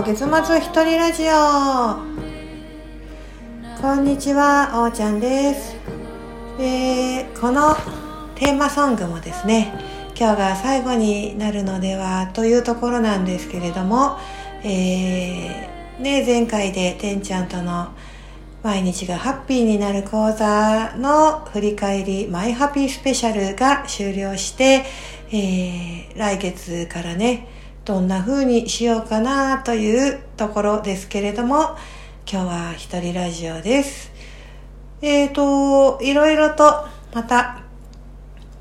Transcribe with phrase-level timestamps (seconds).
[0.00, 1.32] 月末一人ラジオ。
[3.82, 5.76] こんにちはおーちゃんです。
[6.56, 7.74] でこの
[8.34, 9.74] テーマソングもですね
[10.18, 14.18] 今日が最後になるのではというところなんですけれども、
[14.64, 17.92] えー、ね、前回でてんちゃんとの
[18.62, 24.84] 毎日がハッピーになる講座の振り返りマイハッピースペシャルが終了して、
[25.30, 31.76] えー、来月からねどんな風にしようかなというところですけれども
[32.30, 34.12] 今日は一人ラジオです
[35.00, 37.62] えーといろいろとまた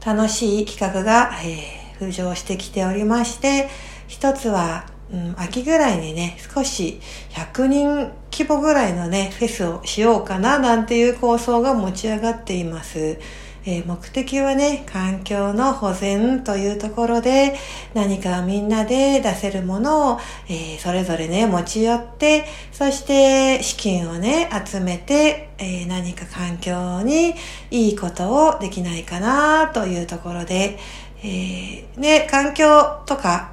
[0.04, 3.70] 楽しい企画が、えー、浮上してきておりまして
[4.08, 13.20] 一つはうん、秋ぐらいにね、少し100人規模ぐらいのね、フェスをしようかななんていう構想が持ち上がっています。
[13.66, 17.56] えー、目的はね、環境の保全というところで、
[17.94, 27.34] 何かみんなで出せるものを、えー、それぞれね、持ち寄って、そして資金をね、集めて、えー、何か環境に
[27.70, 30.78] いいことをできないかなというところで、
[31.24, 32.66] えね、環境
[33.06, 33.52] とか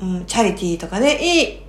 [0.00, 1.60] うん、チャリティーとかね、いい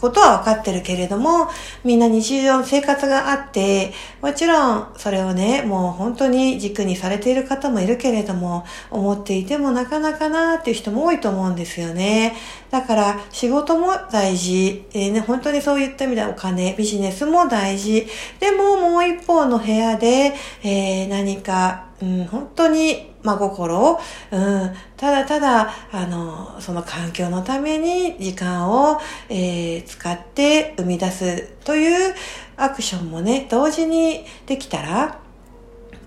[0.00, 1.48] ことは分かってるけれども、
[1.84, 12.36] みんな日常生活があって、もちろんそれをね、もう本当に軸にされている方もいるけれども、思っていてもなかなかなっていう人も多いと思うんですよね。
[12.70, 18.06] だから仕事も大事、えー、ね、本当にそういった意味ではお金、ビジネスも大事。
[18.40, 23.98] でももう一方の部屋で、えー、何か、うん、本当に真心、
[24.30, 32.14] うん、ただただ、あの、その環境のために時間を、えー、使って生み出すという
[32.56, 35.18] アクションもね、同時にできたら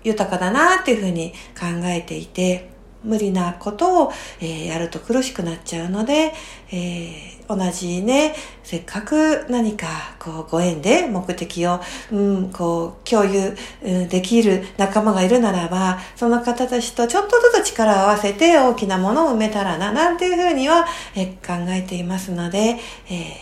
[0.04, 2.69] 豊かだなっていうふうに考えていて、
[3.04, 6.32] 無理なことを、えー、やると苦しくなっちゃうので、
[6.70, 9.86] えー、同じね、せっかく何か
[10.18, 11.80] こうご縁で目的を、
[12.12, 20.86] うん、こう共有、うん、できる仲間がいるならば、その方たちとちょっとずつ力を合わせて大きなものを埋めたらな、なんていうふうには、
[21.16, 22.78] えー、考えていますので、
[23.10, 23.36] え、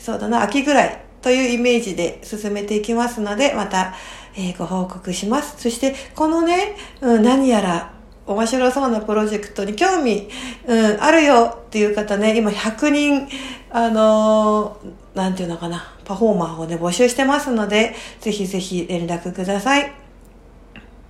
[0.00, 3.94] そうだな、秋ぐらいというイメージで進めていきますので、また、
[4.36, 5.56] え、ご報告します。
[5.58, 7.97] そして、このね、うん、何やら
[8.28, 10.28] 面白そうなプロジェクトに興味、
[10.66, 13.28] うん、あるよっていう方ね、今100人、
[13.70, 19.92] あのー、なんていうのかな、パフォーマーをね、募集してますので、ぜひぜひ連絡ください。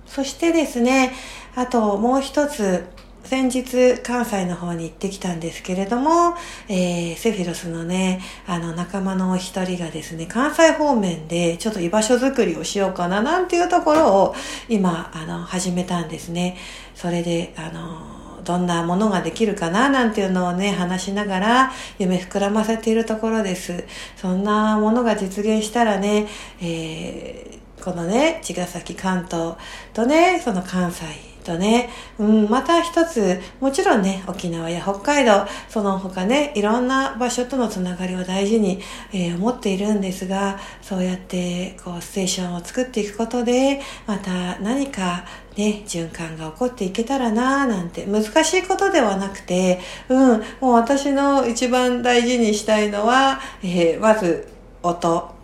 [0.05, 1.13] そしてですね、
[1.55, 2.85] あともう一つ、
[3.23, 6.35] 先日関西の方に行ってきたんですけれども、
[6.67, 14.35] えー、セフィロスのね、あの仲間のお一人がですね、関西方面でちょっと居場所づくりをしようかななんていうところを
[14.67, 16.57] 今、あの、始めたんですね。
[16.95, 23.83] それで、あの、どんなものができるかななんていうのをね、話しながら夢膨らませているところです。
[24.15, 26.27] そんなものが実現したらね、
[26.61, 29.53] えー、このね、茅ヶ崎関東
[29.93, 31.89] とね、その関西、とね、
[32.19, 38.79] うん、また一つ、もちろんね、沖縄や北海道、その他ね、いろんな場所とのつながりを大事に、
[39.11, 45.25] えー、思っているんですが、そうやって、こう、ステーションを作っていくことで、また何か、
[45.57, 54.47] ね、循環が起こっていけたらなぁなんて難しいことではなくて、うん、もう私の一番大事にしたいのは、えー、まず
[54.83, 55.35] 音、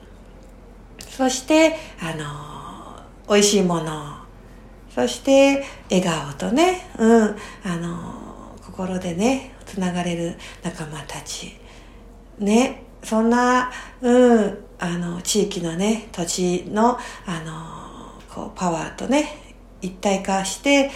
[1.09, 4.24] そして、あのー、美味しいもの、
[4.95, 7.35] そして笑顔とね、うん、
[7.65, 11.53] あの、心でね、つながれる仲間たち。
[12.39, 13.69] ね、そんな、
[14.01, 20.89] うん、あの、地域のね、土地の、あの、こう、パワーとね、一体化して、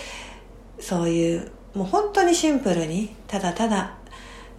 [0.80, 3.96] そういう、もう本当にシンプルに、ただただ、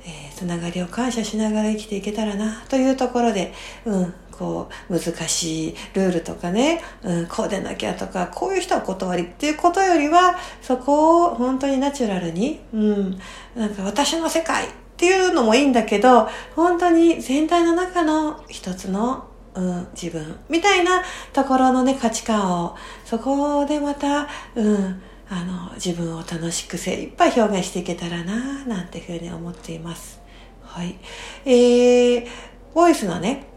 [0.05, 3.55] えー、つながりを感謝しながら生きていけたらな、というところで、
[3.87, 13.19] うん、こう、難しいルールとかね、うん、こうでなきゃとか、こういう人は断りっていうことよりは、そこを本当にナチュラルに、うん、
[13.55, 16.27] なんか私の世界っていうのもいいんだけど、
[16.57, 21.03] 本当に全体の中の一つのうん、自分みたいな
[21.33, 30.21] ところのね価値観をそこでまた、うん、あの自分を楽しく精一杯表現していけたらななんていうふうに思っています。
[30.63, 30.97] はい。
[31.45, 32.27] えー、
[32.75, 33.50] ボイスのね、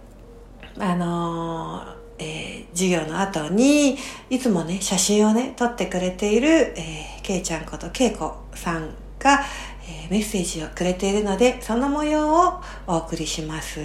[0.80, 3.98] あのー、えー、授業の後に、
[4.30, 8.90] いつもね、写真をね、撮ってくれている、えー、けいちゃんことけいこさん
[9.20, 9.42] が、
[9.88, 13.80] えー、メッセージをくれているので、その模様をお送りします。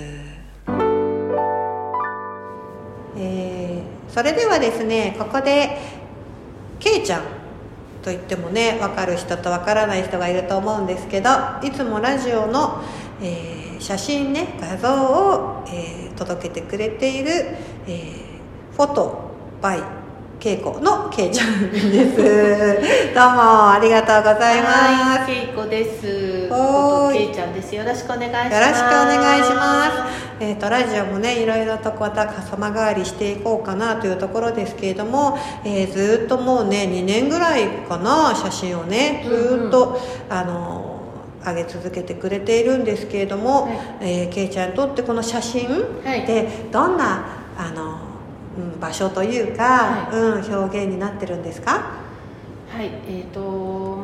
[3.20, 5.78] えー、それではですね、ここで、
[6.78, 7.22] けいちゃん
[8.02, 11.30] と言ってもね、わかる人とわからない人がいると思うんですけど、
[11.62, 12.82] いつもラジオの、
[13.20, 17.30] えーー写真ね画像を、えー届けてくれている、
[17.86, 18.28] えー
[18.76, 19.30] フォト
[19.62, 19.82] バイ
[20.40, 22.16] けいこのけいちゃんです
[23.14, 24.72] どうもありがとうございます
[25.18, 26.48] はい、けいこです。
[26.48, 27.74] はーいけいちゃんです。
[27.74, 28.54] よろしくお願いします。
[28.54, 29.90] よろしくお願いします。
[30.40, 40.00] えっ、とラジオもねいろいろとまた様変わりしていこうかなというところですけれども、えーずっともうね2年ぐらいかな写真をねずっと、
[40.30, 40.87] あの
[41.48, 43.74] 上げ続けてくれているんですけれども、はい。
[44.00, 45.68] えーけいちゃんにとってこの写真
[46.04, 46.26] はい。
[46.26, 47.24] でどんな
[47.56, 47.98] あの、
[48.56, 51.98] うん、場所というか、はうん、表現になってるんですか？
[52.70, 53.40] はい、えっ、と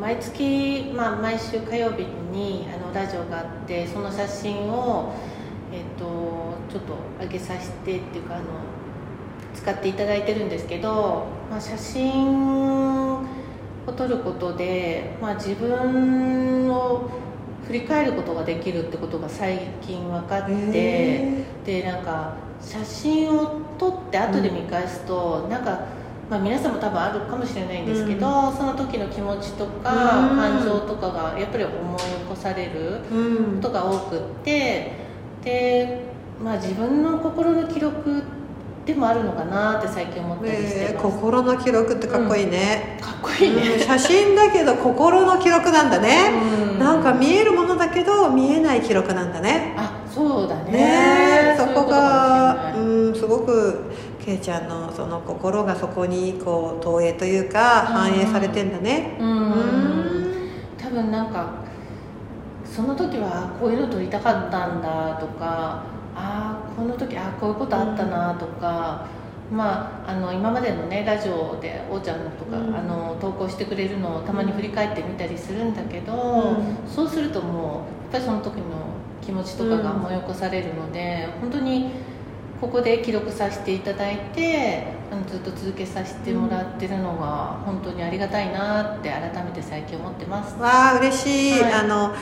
[0.01, 5.13] 毎月まあ毎週火曜日にあのラジオがあってその写真を
[5.71, 6.05] えっ、と
[6.69, 8.45] ちょっと上げさせてっていうかあの
[9.53, 12.37] 使っていただいてるんですけど、まあ写真
[12.67, 13.23] を
[13.95, 17.09] 撮ることでまあ自分を
[17.67, 20.53] 振り返ることができるってことが最近分かって。
[20.53, 25.85] へでなんか写真を撮って後で見返すと、なんか、
[26.29, 30.37] まあ、皆さんも多分あるかもしれないんですけど、その時の気持ちとか、うん。
[30.37, 33.01] 感情とかがやっぱり思い起こされる
[33.55, 34.91] ことが多くって
[35.43, 36.01] で、
[36.43, 38.23] まあ、自分の心の記録
[38.85, 46.31] でもあるのかなって最近思ったりしてえー心の記録ってかっこいいね、かっこいいね、うん写真だけど心の記録なんだね、
[46.71, 46.79] うん。
[46.79, 49.73] なんか見えるものだけど見えない記録なんだね。
[49.75, 50.71] あそうだね。
[50.71, 53.91] ねえそこがうんすごく
[54.23, 59.17] けいちゃんのその心がそこにこう投影というか反映されてんだね。
[59.19, 60.49] うんうん。
[60.77, 61.49] 多分なんか
[62.63, 65.83] その時はこういうの撮りたかったんだとか
[66.15, 69.05] ああこの時あーこういうことあったなとか、
[69.51, 72.75] まああの今までのねラジオでおーちゃんのとか、うん。
[72.75, 76.77] あの投稿してくれるのをたまに振り返ってみたりするんだけど、うん。
[76.87, 78.63] そうするともうやっぱりその時の
[79.21, 81.89] 気持ちとかが思い起こされるので、本当に
[82.61, 90.57] ここで記録させていただいてあのずっと続けさせてもらってるのが本当にありがたいなって改めて最近思ってます。
[90.57, 91.73] わあ嬉しい、はい。
[91.73, 92.13] あの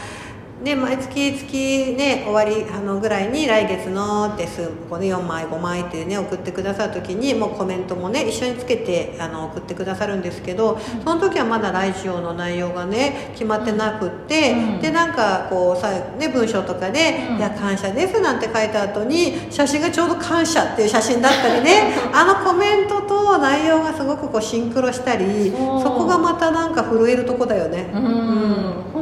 [0.63, 14.81] ね毎月月ね終わりあのぐらいに来月のって数こう、ね、4枚5枚ってね送ってくださる時にもうコメントもね一緒につけてあの送ってくださるんですけど、その時はまだラジオの内容がね決まってなくって、うん。
[14.81, 17.37] でなんかこうさ、ね、文章とかで「うん。
[17.37, 27.89] いや感謝です」なんて書いた後に写真がちょうど「感謝」っていう写真だったりね あのコメントと内容がすごくこうシンクロしたりそこがまたなんか震えるとこだよね。
[27.93, 28.92] うん、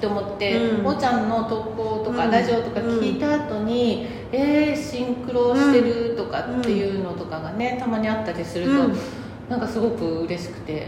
[0.00, 0.86] って思って、うん。
[0.86, 2.30] おーちゃんの投稿とか、うん。
[2.30, 8.96] ラジオとか聞いた後に、えー、シンクロしてるとかっていうのとかがね、たまにあったりすると、うん。
[9.50, 10.86] なんかすごく嬉しくて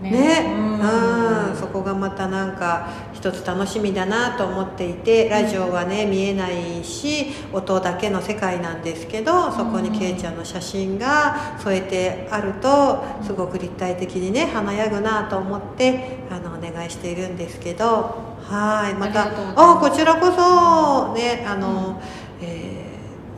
[0.00, 0.10] ね。
[0.10, 1.50] ね、うん。
[1.50, 19.26] うん、そこがまたなんか一つ楽しみだなと思っていてラジオはね見えないし音だけの世界なんですけどそこにけいちゃんの写真が添えてあるとすごく立体的にね華やぐなと思ってあのお願いしているんですけどはいまた。
[19.56, 22.00] あこちらこそねあの、
[22.40, 22.84] えー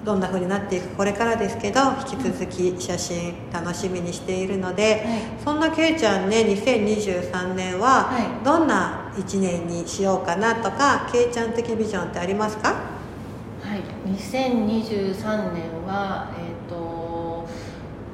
[0.06, 5.20] どんな風になっていくこれからですけど引き続き写真楽しみにしているので、はい。
[5.44, 8.44] そんなけいちゃんね2023年ははい。
[8.44, 12.68] どんな1年にしようかなとかけいちゃん的ビジョンってありますか？
[12.68, 13.82] はい、
[14.12, 17.48] 2023年は、えーと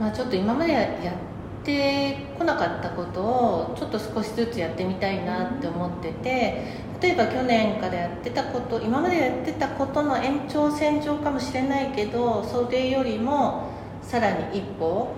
[0.00, 1.14] まあ、ちょっと今までやっ
[1.62, 6.64] てこなかったことをちょっと少しずつやってみたいなって思ってて
[7.02, 13.68] 例えば去年からやってたこと今までやってたことの延長線上かもしれないけどそれよりも
[14.02, 15.08] さらに一歩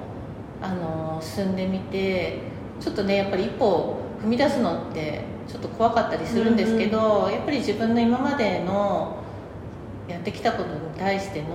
[0.62, 2.38] あの進んでみて
[2.80, 9.22] ちょっとねやっぱり一歩踏み出すのってちょっと怖かったりするんですけど、やっぱり自分の今までの
[10.08, 11.48] やってきたことに対しての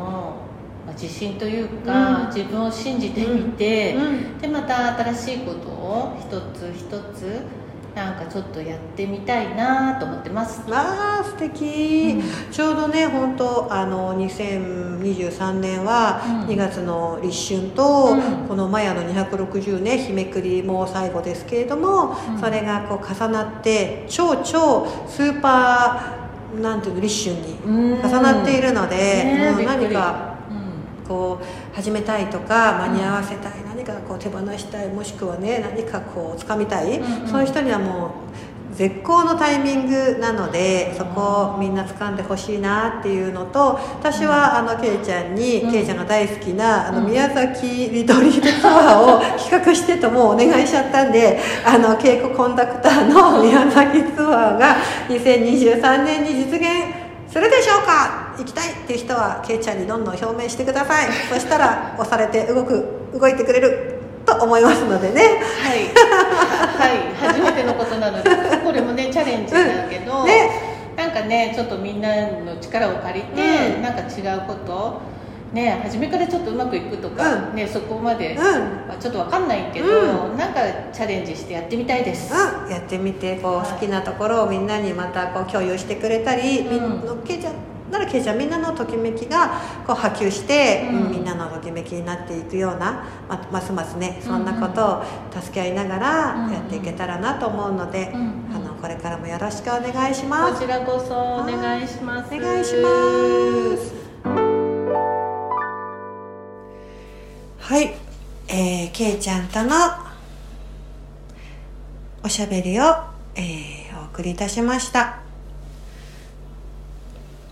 [0.85, 2.27] まあ自信というか、うん。
[2.27, 4.37] 自分を信じてみて、うん。
[4.37, 7.41] でまた新しいことを一つ一つ
[7.95, 10.61] なんかちょっとやってみたいなと思ってます。
[10.69, 12.51] わあ素敵、うん。
[12.51, 16.47] ちょうどね本当あの2023年はうん。
[16.47, 18.47] 2月の立春と、うん。
[18.47, 22.39] このマヤの260ね日めくりも最後ですけれども、うん。
[22.39, 27.99] それがこう重なって超超スーパーなんていうの立春にうん。
[27.99, 29.93] 重なっているので、うんねびっくり。
[29.93, 30.53] 何かう
[31.03, 31.07] ん。
[31.07, 37.27] こう始めたいとか間に合わせたい、何かこう手放したいもしくはね何かこう掴みたい、うんうん。
[37.27, 45.71] そういう人にはもう絶好のタイミングなのでそこをみんな掴んでほしいなっていうのと私はあのケイちゃんに、うん。
[45.71, 47.09] ケイちゃんが大好きなあのうん。
[47.09, 54.77] 宮崎リトリートツアーを企画してともうお願いしちゃったんであの稽古コンダクターの宮崎ツアーが
[55.09, 61.11] 2023年に実現するでしょうか行きたいっていう人はけいちゃんにどんどん表明してください。
[61.29, 65.21] そしたら押されて動く動いてくれると思いますのでね。
[65.21, 65.87] はい、
[66.77, 68.29] はい、初めてのことなので
[68.63, 70.25] これもねチャレンジだけど、うん。
[70.25, 70.49] ね。
[70.95, 72.09] なんかねちょっとみんな
[72.41, 73.41] の力を借りて、
[73.75, 73.81] うん。
[73.81, 75.01] なんか違うこと
[75.53, 77.55] ね初めからちょっとうまくいくとか、うん。
[77.55, 78.43] ねそこまでうん。
[78.87, 80.61] はちょっとわかんないけど、うなんか
[80.93, 83.71] チャレンジしてやってみたいです、うん、やってみてこうはい。
[83.71, 87.05] 好きなところをみんなにまたこう共有してくれたり、うん。
[87.05, 87.53] のけいちゃん
[87.91, 89.49] ならけいちゃんみんなのときめきが
[89.85, 95.03] こう波及して、うんうんみんなのときめきになっていくようなまますますねそんなことを
[95.41, 100.53] 助け合いながらうんやっていけたらなと思うので、うんうんあのこれからもよろしくお願いします。
[100.53, 102.89] こちらこそお願いしますお願いしま
[103.77, 103.93] す。
[107.59, 107.93] はい、
[108.47, 109.75] えー、けいちゃんとの
[112.23, 112.83] おしゃべりを、
[113.35, 115.28] えーお送りいたしました。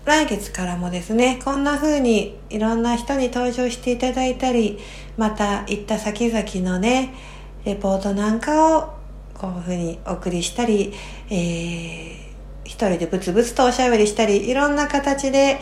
[0.08, 4.80] 来月からもですね、こんな風にいろんな人に登場していただいたり、
[5.18, 7.14] また行った先々のね、
[7.66, 8.94] レポートなんかを
[9.34, 10.94] こういう風にお送りしたり、
[11.30, 12.28] えー
[12.64, 15.60] 一人でブツブツとおしゃべりしたり、いろんな形で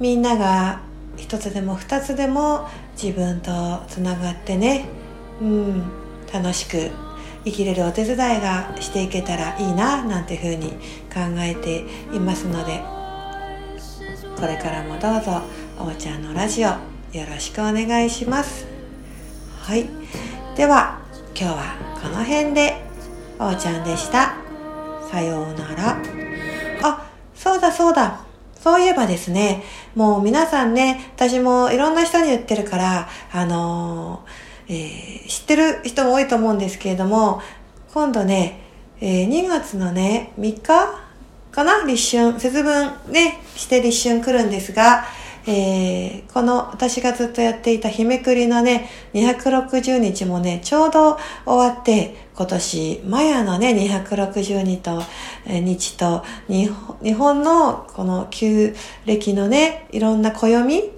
[0.00, 0.80] みんなが
[1.16, 2.66] 一つでも二つでも
[3.00, 4.86] 自分とつながってね、
[5.40, 5.82] うん、
[6.32, 6.90] 楽しく
[7.44, 10.70] 生きれるお手伝いがしていけたらいいななんていうふうに
[11.12, 11.84] 考えて
[12.14, 12.95] いますので
[14.38, 15.40] これからもどうぞ
[15.78, 16.78] おーちゃんのラジオよ
[17.26, 18.66] ろしくお願いします。
[19.62, 19.88] はい。
[20.54, 21.00] では
[21.34, 22.82] 今日はこの辺で
[23.38, 24.34] おーちゃんでした。
[25.10, 26.02] さようなら。
[26.82, 28.20] あそうだそうだ。
[28.60, 29.62] そういえばですね、
[29.94, 37.40] もう皆さんね、私もいろんな人に言ってるから、あのーえー知ってる人も多いと思うんですけれども、
[37.94, 38.60] 今度ね、
[39.00, 41.05] えー2月のね、3日
[41.56, 41.84] かな？
[41.86, 45.06] 立春、節分ね、して立春来るんですが、
[45.46, 55.02] えーこの私がずっとやっていた日めくりのね、260日もね、ちょうど終わって、今年、マヤのね、262と、
[55.46, 56.68] えー日と、日
[57.14, 60.90] 本のこの旧暦のね、いろんな暦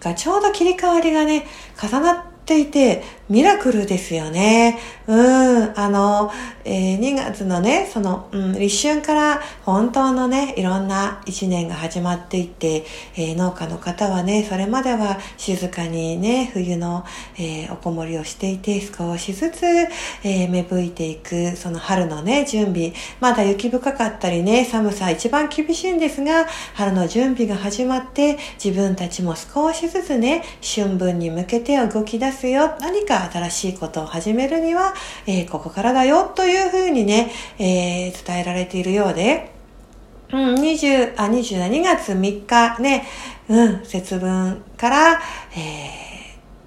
[0.00, 1.44] がちょうど切り替わりがね、
[1.76, 4.76] 重なってていて、ミラクルですよね。
[5.06, 6.32] うん、あの、
[6.64, 17.04] えー2月のね、その、うん、立春から本当のね、いろんな一年が始まっていって、えー農家の方はね、それまでは静かにね、冬の、
[17.38, 19.64] えーおこもりをしていて、少しずつ、
[20.24, 34.94] えー芽吹いていく、その春のね、準備、まだ雪深かったりね、寒さ一番厳しいんですが、春の準備が始まって、自分たちも少しずつね、春分に向けて動き出すよ、何か新しいことを始めるには、
[35.26, 39.52] えーここからだよ、というふうにね、えー伝えられているようで、
[40.32, 43.06] うん、20、あ、22月3日ね、
[43.48, 45.20] うん、節分から、
[45.56, 46.10] えー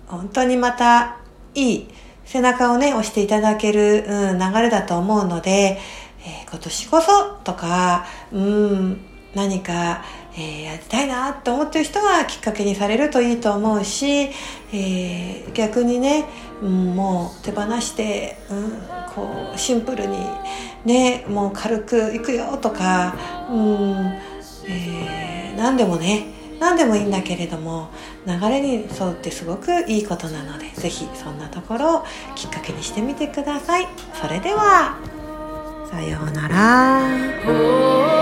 [0.08, 1.18] 本当にまた
[1.56, 1.88] いい
[2.26, 5.80] 背中をね、押していただける、うん、流れだと思うので、
[6.26, 9.02] えー今年こそとか、うん、
[9.34, 10.04] 何か、
[10.36, 14.30] えーやりたいなって思ってる人はきっかけにされるといいと思うし、
[14.72, 16.26] えー逆にね、
[16.62, 18.72] うん、もう手放して、うん、
[19.14, 20.18] こうシンプルに
[20.86, 23.16] ねもう軽くいくよとか、
[23.50, 24.14] うん
[24.68, 26.26] えー何でもね
[26.60, 27.90] 何でもいいんだけれども
[28.26, 34.98] 流れに沿うってすごくいいことなのでぜひそんなところをきっかけにしてみてくださいそれでは
[35.92, 38.13] さようなら。